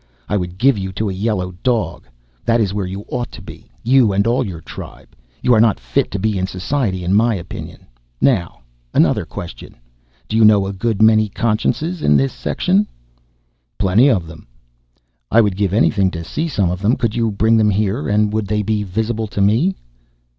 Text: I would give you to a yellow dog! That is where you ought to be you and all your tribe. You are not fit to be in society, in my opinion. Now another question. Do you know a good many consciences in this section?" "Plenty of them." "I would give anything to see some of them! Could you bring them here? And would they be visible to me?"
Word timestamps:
I 0.27 0.35
would 0.35 0.57
give 0.57 0.79
you 0.79 0.91
to 0.93 1.11
a 1.11 1.13
yellow 1.13 1.51
dog! 1.61 2.07
That 2.43 2.59
is 2.59 2.73
where 2.73 2.87
you 2.87 3.05
ought 3.09 3.31
to 3.33 3.39
be 3.39 3.69
you 3.83 4.13
and 4.13 4.25
all 4.25 4.43
your 4.43 4.59
tribe. 4.59 5.09
You 5.43 5.53
are 5.53 5.59
not 5.61 5.79
fit 5.79 6.09
to 6.09 6.17
be 6.17 6.39
in 6.39 6.47
society, 6.47 7.03
in 7.03 7.13
my 7.13 7.35
opinion. 7.35 7.85
Now 8.19 8.61
another 8.95 9.25
question. 9.25 9.75
Do 10.27 10.35
you 10.37 10.43
know 10.43 10.65
a 10.65 10.73
good 10.73 11.03
many 11.03 11.29
consciences 11.29 12.01
in 12.01 12.17
this 12.17 12.33
section?" 12.33 12.87
"Plenty 13.77 14.07
of 14.07 14.25
them." 14.25 14.47
"I 15.29 15.39
would 15.39 15.55
give 15.55 15.71
anything 15.71 16.09
to 16.17 16.23
see 16.23 16.47
some 16.47 16.71
of 16.71 16.81
them! 16.81 16.95
Could 16.95 17.13
you 17.13 17.29
bring 17.29 17.57
them 17.57 17.69
here? 17.69 18.09
And 18.09 18.33
would 18.33 18.47
they 18.47 18.63
be 18.63 18.81
visible 18.81 19.27
to 19.27 19.39
me?" 19.39 19.75